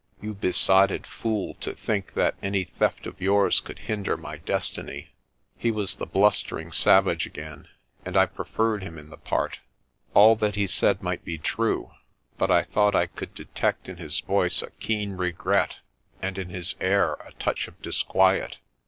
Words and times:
You 0.19 0.33
besotted 0.33 1.05
fool, 1.05 1.53
to 1.61 1.75
think 1.75 2.15
that 2.15 2.33
any 2.41 2.63
theft 2.63 3.05
of 3.05 3.21
yours 3.21 3.59
could 3.59 3.77
hinder 3.77 4.17
my 4.17 4.37
destiny!' 4.37 5.11
He 5.59 5.69
was 5.69 5.95
the 5.95 6.07
blustering 6.07 6.71
savage 6.71 7.27
again, 7.27 7.67
and 8.03 8.17
I 8.17 8.25
preferred 8.25 8.81
him 8.81 8.97
in 8.97 9.11
the 9.11 9.17
part. 9.17 9.59
All 10.15 10.35
that 10.37 10.55
he 10.55 10.65
said 10.65 11.03
might 11.03 11.23
be 11.23 11.37
true, 11.37 11.91
but 12.39 12.49
I 12.49 12.63
thought 12.63 12.95
I 12.95 13.05
could 13.05 13.35
detect 13.35 13.87
in 13.87 13.97
his 13.97 14.21
voice 14.21 14.63
a 14.63 14.71
keen 14.71 15.17
regret 15.17 15.77
and 16.19 16.35
in 16.39 16.49
his 16.49 16.73
air 16.81 17.13
a 17.23 17.31
touch 17.33 17.67
of 17.67 17.79
disquiet. 17.83 18.57